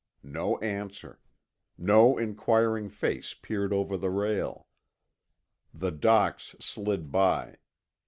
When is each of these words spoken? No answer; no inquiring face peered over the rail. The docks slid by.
No 0.23 0.57
answer; 0.61 1.19
no 1.77 2.17
inquiring 2.17 2.89
face 2.89 3.35
peered 3.35 3.71
over 3.71 3.97
the 3.97 4.09
rail. 4.09 4.65
The 5.75 5.91
docks 5.91 6.55
slid 6.59 7.11
by. 7.11 7.57